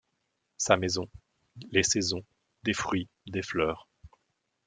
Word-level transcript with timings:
Sa 0.57 0.77
maison, 0.77 1.07
les 1.71 1.83
saisons, 1.83 2.25
des 2.63 2.73
fruits, 2.73 3.07
des 3.27 3.43
fleurs. 3.43 3.87